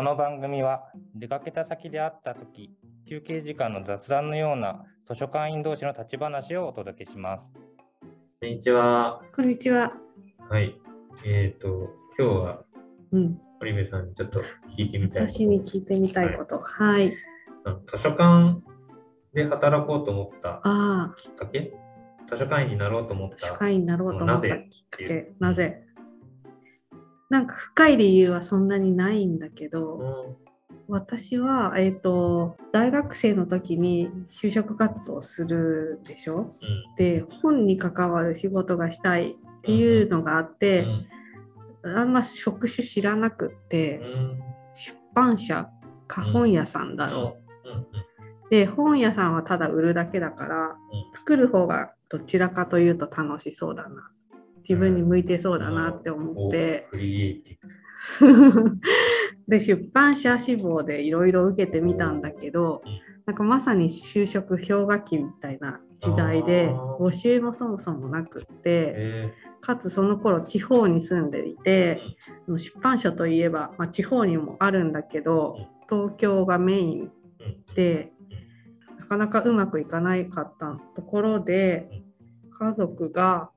[0.00, 2.70] この番組は出かけた先で会った時
[3.06, 7.52] 休憩時間の雑談のような図書館員同士の立ち話をお届けします。
[8.40, 9.20] こんにちは。
[9.36, 9.92] こんにちは。
[10.48, 10.74] はい。
[11.26, 12.62] えっ、と、今日は
[13.12, 14.40] うん、堀部さんにちょっと
[14.74, 16.60] 聞いてみたいこと私に聞いてみたいこと。
[16.60, 17.12] はい。
[17.66, 18.62] あの図書館
[19.34, 21.74] で働こうと思ったああ、きっかけ？
[22.26, 24.50] 図書館員になろうと思った図書館員になろうと思ったきっ
[24.88, 25.34] かけう。
[25.40, 25.84] なぜ？
[27.30, 30.50] なんか深い理由はそんなにないんだけど、うん
[30.92, 36.56] 私は、えっ、と、大学生の時に就職活動をするでしょ？
[36.60, 36.96] うん。
[36.96, 40.88] で、本に関わる仕事がしたいっていうのがあって、
[41.84, 44.10] あんま職種知らなくって、うん。
[44.72, 45.68] 出版社
[46.08, 47.68] か本屋さんだろう。
[47.68, 47.72] う。
[47.72, 47.86] んうん。
[48.50, 50.76] で本屋さんはただ売るだけだから、
[51.12, 54.10] 作る方がどちらかというと楽しそうだな
[54.70, 56.86] 自分に向いてそうだなって思って、
[59.48, 63.10] で出版社志望でいろいろ受けてみたんだけど、うん。
[63.26, 72.00] なんかまさに就職氷河期みたいな時代で募集もそもそもなくってえかつその頃地方に住んでいて、
[72.48, 75.58] 出版社といえば、まあ、地方にもあるんだけど
[75.88, 77.12] 東京がメイン
[77.74, 78.12] で
[78.98, 82.02] なかなかうまくいかないかったところで
[82.58, 83.50] 家族が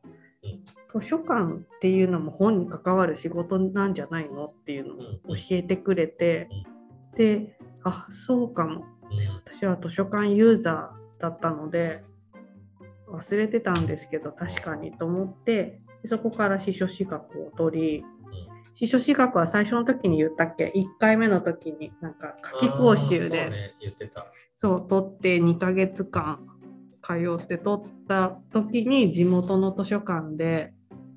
[0.94, 6.50] 図書館っていうのも本に関わる仕事なんじゃないのっていうのを教えてくれて
[7.18, 8.86] であそうかも。
[9.12, 9.42] うん。
[9.46, 12.02] 私は図書館ユーザーだったので
[13.08, 18.06] 忘れてたんですけど確かにと思ってでそこから司書資格を取り
[18.74, 24.26] 司書資格は最初の時に言ったっけ？1回目の時になんか夏季講習でね、言ってた。
[24.56, 26.40] そう取って2ヶ月間
[27.04, 30.74] 通って取った時に地元の図書館で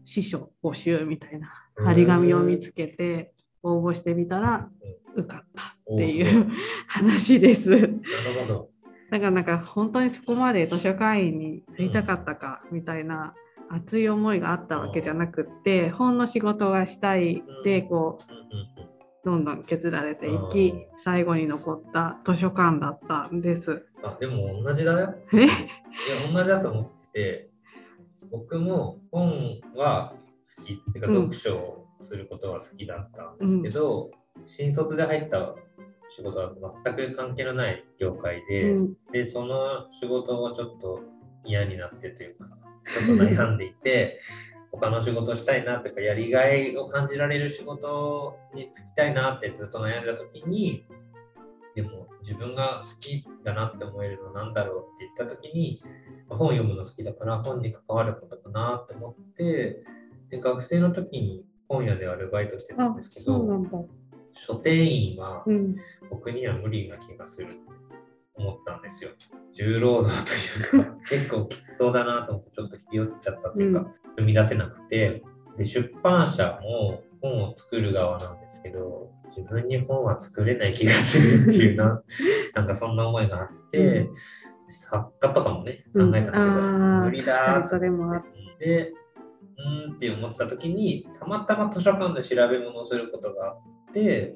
[0.06, 4.70] 司書募集みたいな張り紙を見つけて応募してみたら
[5.16, 5.62] 受かった
[5.92, 6.50] っていう
[6.86, 7.70] 話です。
[7.70, 8.00] なる
[8.40, 8.70] ほど。
[9.10, 13.34] だからなんか本当にそこまで図書館員になりたかったかみたいな
[13.68, 18.24] 熱い思いがあったわけじゃなくって本の仕事がしたいでこう
[19.24, 23.84] どんどん削られていうんき最後に残った図書館だったんです。
[24.04, 25.14] あ、でも同じだよ。
[25.34, 25.36] え？
[25.36, 27.50] いや、同じだと思ってて、
[28.30, 30.14] 僕も本は
[30.58, 34.10] 好きっていうか、うん読書をすることは好きだったんですけど、
[34.44, 35.54] 新卒で入った
[36.08, 36.52] 仕事は
[36.84, 38.94] 全く関係のない業界で、うん。
[39.12, 41.00] で、その仕事をちょっと
[41.44, 42.48] 嫌になってというか、
[43.06, 44.20] ちょっと悩んでいて、
[44.70, 50.84] 他の仕事したいなとか、やりがいを感じられる仕事に就きたいなってずっと悩んだ時に、
[51.76, 55.82] でも自分が好きだなって思えるのなんだろうって言った時に、
[56.28, 59.82] まあ本読むの好きだから本に関わることかなって思って、
[60.30, 63.46] で学生の時に本屋でアルバイトしてたあんですけど。
[64.38, 65.76] 書店員はうん
[66.10, 67.58] 僕には無理な気がするって
[68.34, 69.10] 思ったんですよ。
[69.54, 70.24] 重労働
[70.70, 75.22] というか、 結構きつそうだなと思って、ちょっと気負っちゃったというか、踏み出せなくて、
[75.56, 82.02] で、出版社も本を作る側なんですけど、自分に本は作れない気がするっていうな、
[82.54, 84.12] なんかそんな思いがあって、う
[84.68, 88.24] 作家とかもね、考うんえたんだけど、あ無理だそれもあっ
[88.58, 94.34] で、うーんって思ってた時に、たまたま図書館で調べ物をすることがあって、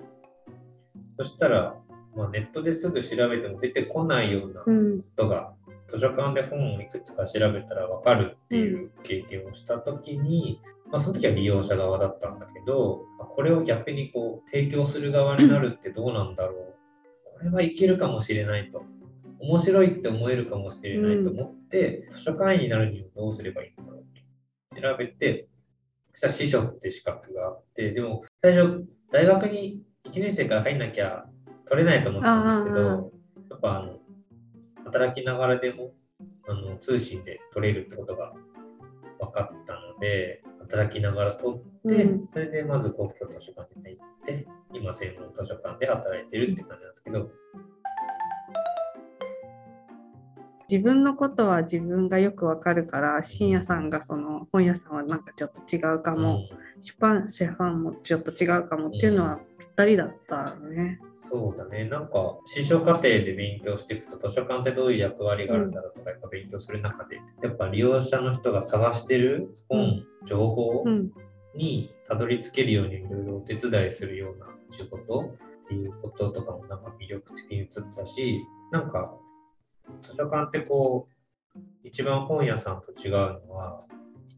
[1.17, 1.77] そしたら、
[2.15, 5.03] まあ、ネットですぐ調べても出てこないようなこうん。
[5.17, 5.55] とが、
[5.89, 16.75] 図書館で本をいくつか調べたら分かるっていう経験をした時に、まあ、その時は利用者側だったんだけど、あこれを逆にこう提供する側になるってどうなんだろう。
[17.25, 18.83] これはいけるかもしれないと。
[19.39, 24.05] 面白いって思えるかもしれないと思って、図書館員になるにはどうすればいいんだろう
[24.75, 25.49] と調べて、
[26.13, 31.25] そしたら司書って資格があって、でも最初、大学に1年生から入んなきゃ
[31.67, 33.13] 取れないと思ってたんですけど、
[33.51, 33.99] やっぱあの
[34.85, 35.93] 働きながらでも
[36.49, 38.35] あの通信で取れるってことが
[39.21, 42.29] 分かったので、働きながら取って、うん。
[42.33, 47.29] それでまず公共図書館に入って、今専門図書館で働いてるって感じなんですけど、
[50.71, 56.49] 自分のことは自分がよくわかるから深夜さんがその本屋さんはなんかちょっと違うかも、
[56.81, 61.01] 出版社さんもちょっと違うかもっていうのはぴったりだったね。
[61.19, 71.11] そうだね、なんか、司書課程で勉強していくと、図書館ってどういう役割があるんだろうとか、やっぱ勉強する中で、やっぱ利用者の人が探してる本、うん情報うん
[71.55, 75.35] にたどり着けるようにいろいろお手伝いするような仕事
[75.65, 78.41] っていうこととかもなんか魅力的に映ったし、
[78.71, 79.13] なんか、
[80.01, 83.13] 図書館ってこう、一番本屋さんと違う
[83.47, 83.79] のは、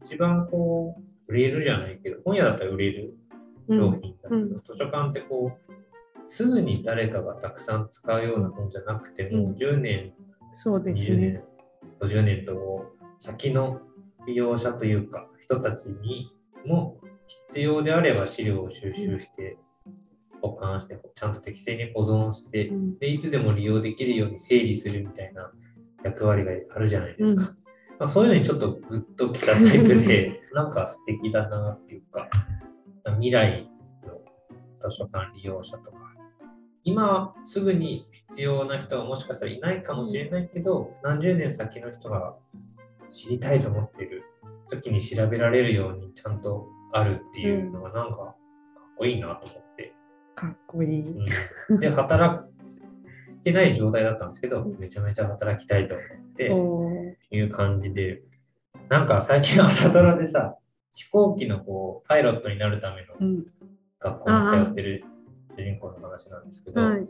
[0.03, 3.13] 一番こう、売れるじゃないけど、本屋だったら売れる
[3.67, 4.55] うん商品だけど、うん。
[4.55, 5.73] 図書館ってこう
[6.25, 9.53] すぐに誰かがたくさん使うような本じゃなくても、うん。
[9.53, 10.13] 10年、
[10.53, 11.43] そうです20ね。
[12.01, 13.81] 年、50年と先の
[14.27, 16.31] 利用者というか、人たちに
[16.65, 16.99] も
[17.49, 19.57] 必要であれば資料を収集して、
[20.43, 25.51] 保管して、ちゃんと適正に保存して、うんでいつでも利用できるように整理するみたいな
[26.03, 27.41] 役割があるじゃないですか。
[27.41, 27.63] うん
[27.99, 32.29] まあ、そういうのにちょっとグッときたタイプで、なんか素敵だなっていうか、
[33.05, 33.69] 未来
[34.05, 36.13] の図書館利用者とか、
[36.83, 42.35] 今すぐに必要な人はもしかしたらいないかもしれないけど、何十年先の人が
[43.09, 44.23] 知りたいと思ってる
[44.69, 48.35] 時に調べられるようにちゃんとあるっていうのがなんかかっ
[48.97, 49.92] こいいなと思って。
[50.43, 51.01] かっこいい。
[51.69, 51.79] うん。
[51.79, 52.43] で、働
[53.39, 57.35] いてない状態だったんですけど、めちゃめちゃ働きたいと思って、おー。
[57.35, 58.21] いう感じで、
[58.89, 60.57] なんか最近朝ドラでさ、
[60.91, 63.45] 飛行機のこうパイロットになるためのうん。
[63.99, 65.05] 学校に通ってる
[65.57, 67.07] 主人公の話なんですけど、はい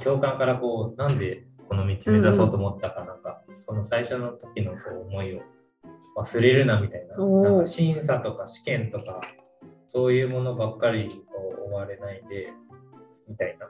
[0.00, 5.42] 教官からこう、なんでこの道目指そうと思ったかなんか、その最初の時のこう思いを
[6.16, 9.20] 忘れるなみたいな、なんか審査とか試験とか、
[9.94, 12.52] そういうものばっかりにこう追われないで、
[13.28, 13.68] みたいな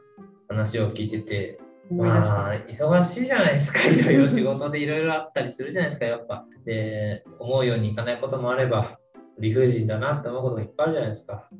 [0.49, 1.61] 話を聞いてて。
[1.91, 6.47] まあ、忙しいじゃないですか、 いろいろ仕事でいろいろあったりするじゃないですか、やっぱ。
[6.65, 8.99] で、思うようにいかないこともあれば、
[9.39, 11.51] 理不尽だなって思うこともいっぱいあるじゃないですか。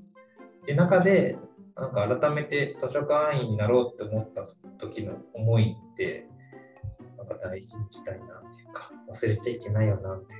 [0.65, 1.37] で、中で、
[1.77, 4.45] なんか改めて図書館員になろうって思った
[4.79, 6.27] 時の思いって、
[7.19, 10.35] なんか大事にしたいなっていうか、忘れちゃいけないよな、みた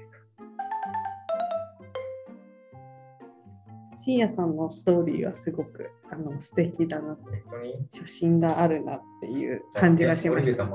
[3.95, 4.05] いな。
[4.05, 7.75] シーヤさんのストーリーはすごくあの素敵だな、本当に？
[7.93, 10.65] 初心があるなっていう感じがしました。
[10.65, 10.67] い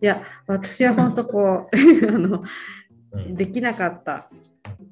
[0.00, 1.68] や、私は本当こう
[2.08, 4.28] あの、うんできなかった、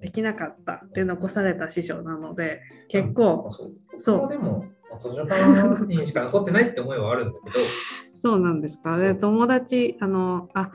[0.01, 3.51] できなかったって残された師匠なので、結あ構、
[3.99, 4.29] そう。
[4.31, 4.65] でも、
[4.99, 7.67] 図書館員しか残ってないって思いはあるんだけど、
[8.15, 8.97] そうなんですか。
[8.97, 10.71] で、友達、あの、あ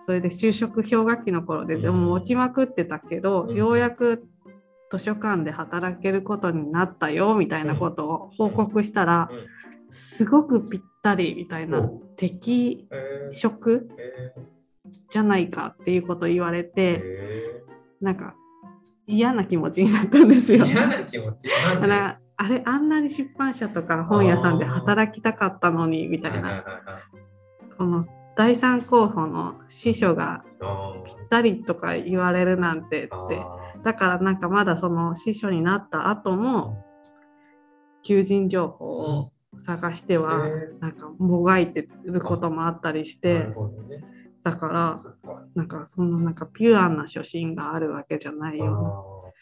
[0.00, 4.26] それで就職氷河期の頃で、でも落ちまくってたけど、うんようやく
[4.90, 9.46] 図書館で働けることになったよみたいなことを報告したら、うん。
[9.88, 14.34] すごくぴったりみたいな、お適えー職え
[15.10, 16.72] じゃないかっていうことを言われーて、
[17.04, 17.62] え
[18.00, 18.34] なんか
[19.06, 20.64] 嫌な気持ちになったんですよ。
[20.64, 21.48] ー嫌な気持ち？
[22.38, 26.64] あれあんなに出版社とか本屋さんで働きたかったのにみたいな。
[27.78, 28.02] この
[28.36, 33.08] 第三候補の司書がぴったりとか言われるなんてって。
[33.10, 36.84] あだからなんかまだその司書になった後も
[38.02, 43.46] 求人情報を探してはえなんかもがいてることもあったりして。
[44.42, 44.96] だから。
[45.54, 49.32] なんかそのなんかピュアな初心があるわけじゃないよ。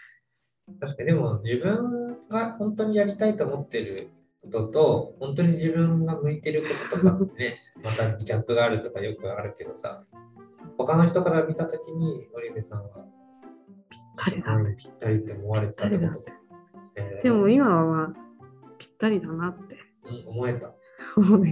[0.81, 1.07] 確かに。
[1.09, 4.11] でも自分が本当にやりたいと思ってる
[4.43, 10.05] ことと本当に自分が向いてることとかってね またギャップがあるとかよくあるけどさ
[10.87, 12.89] 他の人から見た時にオリベさんは
[13.91, 16.13] ぴったりだうんぴったりって思われてたってこと？
[16.15, 16.33] で、
[16.97, 18.13] えーでも今はまあ
[18.79, 20.73] ぴったりだなってうん思えた。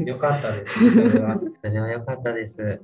[0.05, 0.91] よかったです。
[0.95, 1.39] それは。
[1.63, 2.81] それはよかったです。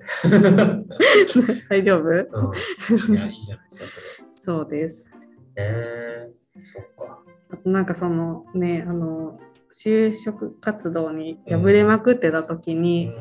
[1.70, 2.00] 大丈夫？
[2.00, 4.02] うん、いや、いいじゃないですか、それ。
[4.32, 5.10] そうです
[5.56, 7.22] えー、そっか。
[7.50, 9.38] あとなんかそのねあの
[9.72, 13.12] 就職活動に敗れまくってた時に、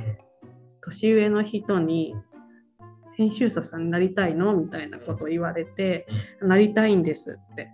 [0.81, 2.15] 年上の人に
[3.17, 6.07] 「編集者さんになりたいの?」みたいなことを言われて
[6.41, 7.69] 「なりたいんです」って。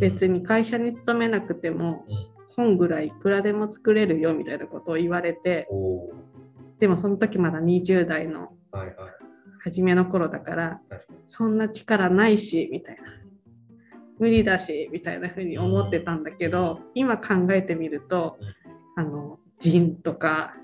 [0.00, 0.40] 別に。
[0.40, 2.34] に会社に勤めなくてもうん。
[2.56, 5.66] 本ぐらいいくらでも作れるよみたいなことを言われて
[6.78, 8.52] でもその時まだ20代の。
[9.64, 10.80] 初めの頃だから。
[11.26, 13.02] そんな力ないしみたいな。
[14.18, 18.38] 無理だしみたいな風に思ってたんだけど、今考えてみると、
[18.96, 20.54] あの人とか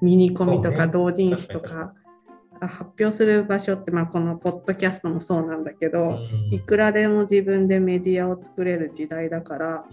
[0.00, 1.94] ミニコミとか同人誌と確か
[2.68, 6.12] 発表する場所って、まあ、このポッドキャストもそうなんだけど、う
[6.50, 9.84] んいくらでも自分でメディアを作れる時代だから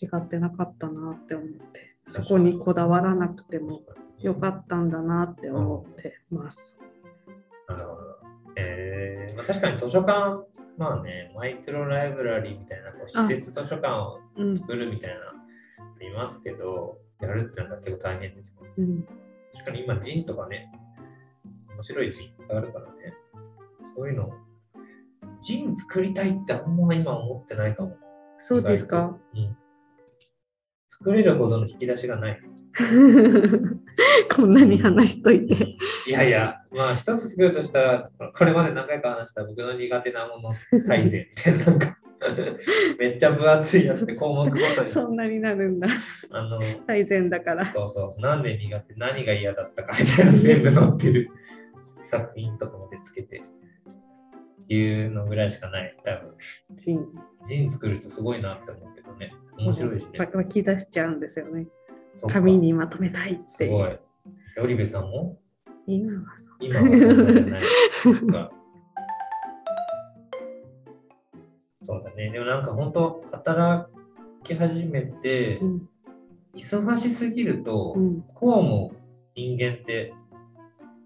[0.00, 3.82] 違ってなかったなって思ってそこにこだわらなくても
[4.20, 6.80] よかったんだなって思ってます。
[7.68, 7.96] なるほど。
[8.56, 10.46] えーまあ、確かに図書館、
[10.76, 18.70] まあね、マイクロライブラリーみたいなこう施設図書館をうん作るみたいなありますけど、やるってのは結構大変ですよね。
[18.78, 19.06] うん
[19.54, 20.93] 確かに今、ジンとかね、面
[21.84, 23.14] 白いジンがあるからね、
[23.94, 24.30] そういうの、
[25.40, 27.96] ジン作りたいってあんま今思ってないかも。
[28.38, 29.16] そうですか？
[29.34, 29.56] うん。
[30.88, 32.40] 作れるほどの引き出しがない。
[34.34, 35.54] こんなに話しといて。
[36.06, 40.54] いやいや、まあ一つ作るとしたら、これまで何回か話した僕の苦手なもの
[40.86, 41.98] 改善みたいな、なんか
[42.98, 44.88] めっちゃ分厚いやつで項目ごとに。
[44.88, 45.88] そんなになるんだ。
[46.30, 47.64] あの、大善だから。
[47.66, 51.30] そうそう、なんで苦手、何が嫌だったかみたいなの全部載ってる
[52.04, 53.38] 作品とかまでつけて。
[53.38, 55.94] っていうのぐらいしかない。
[56.04, 56.34] 多分、
[56.74, 57.06] ジン
[57.46, 59.34] ジン作るとすごいなって思うけどね。
[59.58, 60.18] 面白いしね。
[60.18, 61.66] わ湧き出しちゃうんですよね。
[62.30, 63.42] 紙にまとめたいって。
[63.46, 63.98] すごい。
[64.62, 65.38] オリベさんも？
[65.86, 66.54] 今はそう。
[66.60, 67.62] 今はそんなじゃない。
[68.02, 68.52] そっか
[71.76, 72.30] そうだね。
[72.30, 73.92] でもなんか本当、働
[74.42, 75.88] き始めて、うん
[76.54, 78.92] 忙しすぎると、うんこうも
[79.34, 80.14] 人間って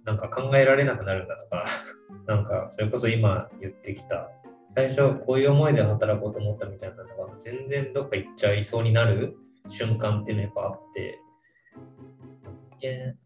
[0.09, 1.67] なんか考えられなくなるんだとか、
[2.27, 4.31] なんかそれこそ今言ってきた、
[4.69, 9.37] 最初こういう思いで働こうと思ったみたいなのが全然どっか行っちゃいそうになる
[9.69, 11.21] 瞬間っていうのやっぱあって、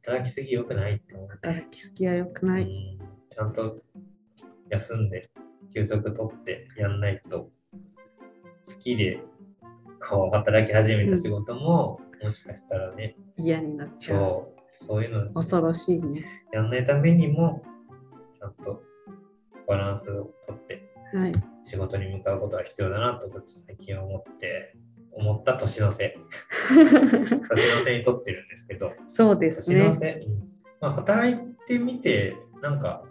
[0.03, 2.63] 働きすぎ良くないって思って、働きすぎは良くない。
[2.63, 3.81] うんちゃんと
[4.69, 5.31] 休んで
[5.75, 7.51] 休息取ってやんないと
[8.67, 9.23] 好きで
[10.07, 14.62] こう働き始めた仕事も、もしかしたらね嫌になっちゃう。
[14.75, 16.25] そういうの恐ろしいね。
[16.53, 17.63] やんないためにも
[18.39, 18.83] ちゃんと
[19.69, 21.33] バランスをとってはい。
[21.65, 24.75] 仕事に向かうことは必要だなとちょっと最近思って
[25.13, 26.17] 思った年の瀬
[26.71, 29.95] 年の瀬にとってるんですけどそうですね年の。
[29.95, 30.49] 瀬、うん
[30.81, 31.37] まあ、働い
[31.67, 33.05] てみてなんか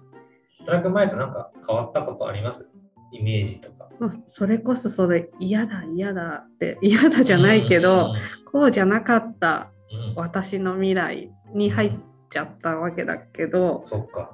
[0.59, 2.67] 働く前となんか変わったことあります？
[3.13, 3.89] イメージとか。
[4.27, 8.13] それこそそれ嫌だ嫌だって嫌だじゃないけど、
[8.45, 9.71] こうじゃなかった
[10.15, 11.91] 私の未来に入っ
[12.29, 14.31] ちゃったわけだけど、そっか。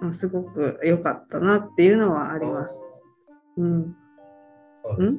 [0.00, 2.82] うんすごく良かったなっていうのはあります。
[3.58, 3.94] うん、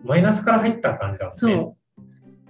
[0.05, 1.75] マイナスから入った感じだもんね。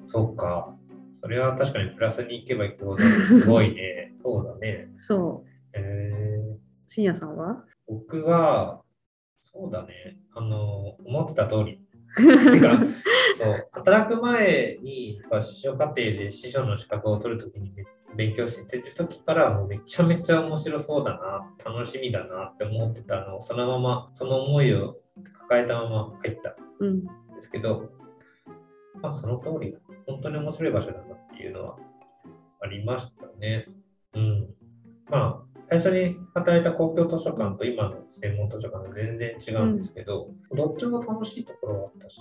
[0.05, 0.75] そそっか。
[1.13, 4.13] それは確かにプラスに行けば行くほどすごいね。
[4.17, 4.89] そうだね。
[4.95, 5.49] う、そう。
[5.77, 7.63] えー、深夜さんは？
[7.87, 8.81] 僕は、
[9.41, 10.17] そうだね。
[10.33, 11.85] あの、思ってた通り。
[12.15, 12.77] てか、
[13.37, 17.83] そう、働く前に、やっぱ司書課程で司書の資格を取るときにめ
[18.21, 21.17] 勉強してるときから、もうめちゃめちゃ面白そうだ
[21.65, 24.97] な、楽しみだなって思ってたのを、そのまま、その思いを
[25.39, 27.89] 抱えたまま入ったうん、んですけど、
[29.01, 29.79] まあ、その通りだ。
[30.05, 31.77] 本当に面白い場所だなっていうのは
[32.61, 33.67] ありましたね。
[34.13, 34.49] うん。
[35.09, 42.19] まあ、最初に働いた公共図書館と今の専門図書館は全然違うんですけど、どっちも楽しいところはあったし、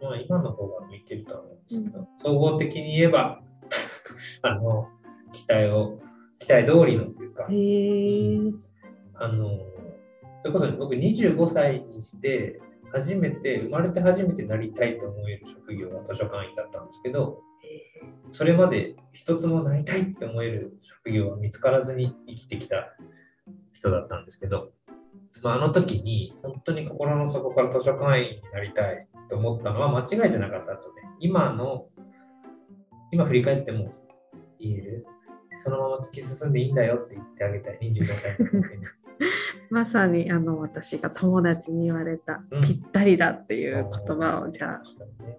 [0.00, 3.40] まあ、今の方が向いてるとは思うんですけど、総合的に言えば、
[4.42, 4.88] あの、
[5.32, 6.00] 期待を、
[6.38, 7.46] 期待通りのというか、
[9.14, 9.48] あの、
[10.42, 12.60] それこそ僕25歳にして、
[12.92, 17.40] 初めて、生まれて初めてなりたいと思える職業は図書館員だったんですけど、
[18.30, 22.94] それまで一つもなりたいって思える職業は見つからずに生きてきた
[23.72, 24.70] 人だったんですけど、
[25.42, 31.02] まあ、あの時に本当に心の底から図書館員になりたいと思ったのは間違いじゃなかったとね。
[31.20, 31.86] 今の、
[33.10, 33.90] 今振り返っても
[34.68, 35.06] 言える？
[35.58, 38.84] そのまま突き進んでいいんだよって言ってあげたい、25歳の時に。
[39.70, 45.38] まさにあの私が友達に言われた、うんぴったりだっていう言葉をじゃあね。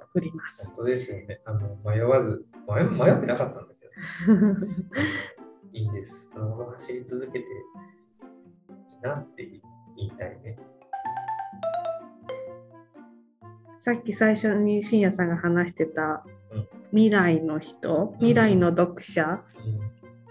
[0.00, 0.74] 送ります。
[0.74, 1.40] 本当ですよね。
[1.44, 4.66] あの迷わず迷、迷ってなかったんだけど、
[5.72, 6.30] いいんです。
[6.30, 9.44] そのまま走り続けていいなって
[9.96, 10.58] 言いたいね。
[13.80, 16.37] さっき最初に深夜さんが話してたうん
[16.92, 19.42] 未来の人、未来の読者、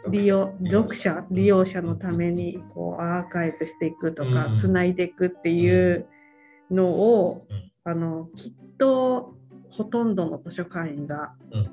[0.05, 4.59] うん、利用利読者利用者のためにこうアーカイブしていくとか、うん。
[4.59, 6.07] つないでいくっていう
[6.71, 7.71] のを、うん。
[7.83, 9.35] あのきっと
[9.69, 11.71] ほとんどの図書館員がうん。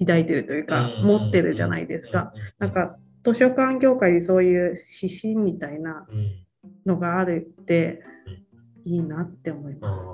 [0.00, 1.06] 抱いてるというか、うん。
[1.06, 2.32] 持ってるじゃないですか。。
[2.58, 6.46] うなん、か図書館業界にそういう指針みたいなうん、
[6.86, 10.06] のがあるってうんいいなって思いあます。
[10.06, 10.08] ー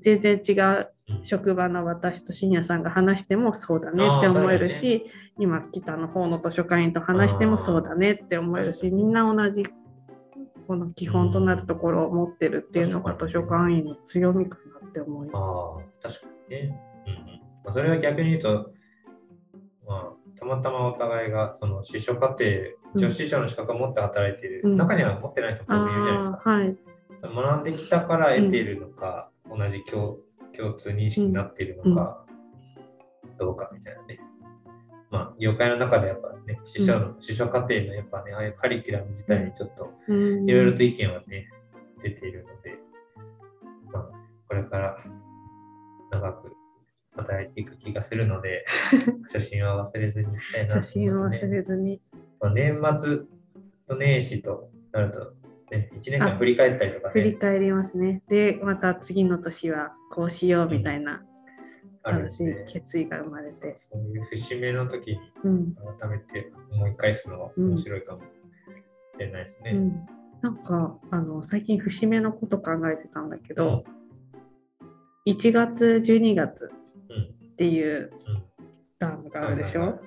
[0.00, 0.86] 全然違ううん
[1.22, 5.06] 職場の私と深夜さんが話してもそうだねって思えるし、
[5.38, 9.64] 今北の方の図書館員と話してもそうだねって思えるしみんな同じ
[10.66, 16.78] この基本となるところを持ってるっていうのが図書館員の強みかなって思いまああ、確かにね。
[17.06, 17.40] うんうん。
[17.64, 18.70] まあ、それは逆に言うと、
[19.86, 22.44] まあ、たまたまお互いがその司書課程、
[22.94, 24.76] 一応司書の資格を持って働いている、うん。
[24.76, 26.42] 中には持ってない人もいるじゃないですか。
[26.44, 26.76] はい。
[27.22, 30.18] 学んできたから得ているのか、同じ共
[30.58, 32.24] 共通認識になっているのか、
[33.38, 34.18] どうかみたいなね。
[35.10, 41.48] まあ、業界の中でやっぱね、司書の、司書課程のやっぱね、ああいうカリキュラム自体にちょっとうんいろいろと意見はね、
[42.02, 42.78] 出ているので、
[43.92, 44.02] まあ、
[44.48, 44.98] これから
[46.10, 46.52] 長く
[47.16, 48.66] 働いていく気がするので、
[49.32, 51.56] 初心は忘れずにいきたいなと写真を忘思いますね。
[51.56, 52.02] れずに。
[52.40, 53.18] まあ、年末
[53.86, 55.34] と年始となると、
[55.70, 58.22] ね、1年間振り返ったりとかね、振り返りますね。
[58.28, 61.22] で、また次の年はこうしようみたいな
[62.02, 63.74] あるん話、で、決意が生まれて。
[63.76, 65.74] そういう節目の時にうん。
[66.00, 68.24] 改めて思い返すのは面白いかもし
[69.18, 69.72] れないですね。
[69.72, 70.06] うん、
[70.42, 73.84] なんかあの最近節目のこと考えてたんだけど、
[75.26, 76.70] 1月12月
[77.10, 77.48] うん。
[77.52, 78.44] っていううん。
[78.98, 80.00] タームがあるでしょ、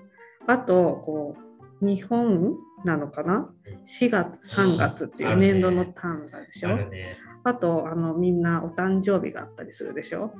[0.47, 1.50] あとこう
[1.81, 3.35] 日本なのかな？
[3.35, 3.51] うん
[3.83, 7.13] 4月3月っていう年度のタームがあるでしょ、あるね。
[7.43, 10.31] あとあのみんなお誕生日があったりするでしょ？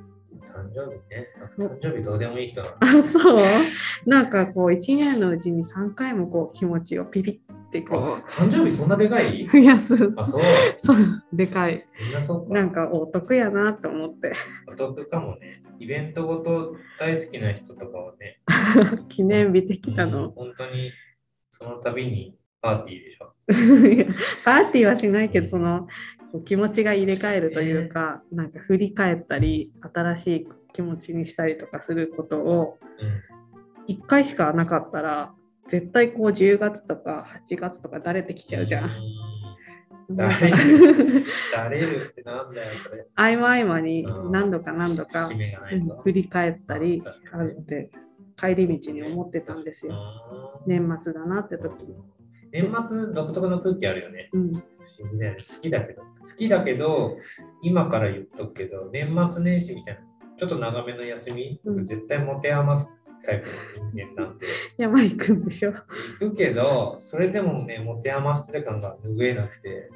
[0.45, 1.27] 誕生日ね。
[1.60, 2.75] 誕生日どうでもいい人なの。
[3.00, 3.38] あ そう
[4.05, 9.45] なんかこう1年のうちに3回もこう気持ちをピピってこあ誕生日そんなでかい？
[9.45, 10.41] う増やすあ、そう。
[10.77, 10.98] そう
[11.33, 12.53] でかいみんなそうか。
[12.53, 14.33] なんかお得やなと思って
[14.71, 15.63] お得かもね。
[15.79, 18.39] イベントごと大好きな人とかはね、
[19.10, 20.29] 記念日的なうんの。
[20.31, 20.91] 本当に
[21.51, 23.34] その度にパーティーでしょ。
[24.43, 25.88] パーティーはしないけど、その
[26.46, 33.31] 気持ちが入れ替えるというか、なんか振り返ったり、新しい気持ちにしたりとかすることをうん
[33.88, 35.34] 1回しかなかったら、
[35.67, 38.91] 絶対こう10月とか8月とかだれてきちゃうじゃん。
[40.15, 43.08] だれるだれるってなんだよ、それ。
[43.15, 45.29] 合間合間にうん何度か何度か。
[46.03, 47.89] 振り返ったり確あって
[48.41, 49.93] 帰り道に思ってたんですよ。
[50.65, 51.95] 年末だなって時に。
[52.51, 54.29] 年末独特の空気あるよね。
[54.33, 55.38] うん、不思議だよね。
[55.39, 56.01] 好きだけど。
[56.01, 56.07] 好
[56.38, 57.17] きだけど、
[57.62, 60.01] 今から言っとくけど、年末年始みたいな、
[60.38, 62.89] ちょっと長めの休み、うん絶対持て余す
[63.25, 63.48] タイプ
[63.79, 65.71] の人間なんで、 山行くんでしょ。
[66.19, 69.89] 行くけど、それでもね、持て余してる感が拭えなくて、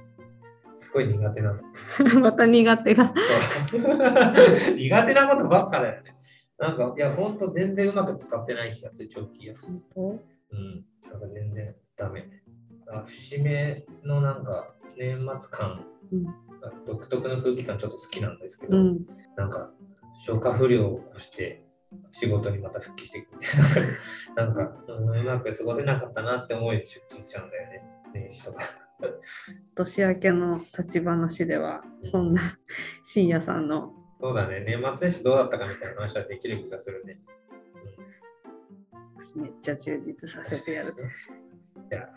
[0.75, 1.61] すごい苦手なの。
[2.21, 3.13] また苦手が。
[4.75, 6.14] 苦手なことばっかだよね。
[6.57, 9.81] なんか、いや、ほんと全然うまく使ってない気がする、長期休み。
[9.95, 12.29] うん、なんか全然ダメ。
[12.87, 16.25] あ節目のなんか年末感、うん。
[16.85, 19.05] 独特の空気感ちょっと好きなんですけど、うん。
[19.35, 19.69] なんか
[20.19, 21.65] 消化不良をして
[22.11, 23.83] 仕事にまた復帰していくみたい
[24.35, 28.59] な、 なんか、うん、うまく過ごせなかったなって思いで出勤しちゃうんだよね、年始とか。
[29.75, 32.41] 年明けの立ち話ではそんな
[33.03, 37.19] 深夜さんのそうだね、年末年始どうだったかみたいな話はできる気がするね。
[39.35, 41.03] めっちゃ充実させてやるぞ。
[41.03, 42.09] うん、じゃあ、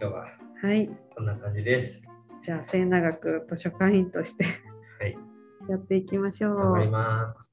[0.00, 0.26] 今日は
[0.62, 0.90] はい。
[1.10, 2.08] そんな感じです。
[2.42, 4.44] じゃあ末永く図書館員として
[5.00, 5.16] はい、
[5.68, 6.56] やっていきましょう。
[6.56, 7.47] 頑張ります。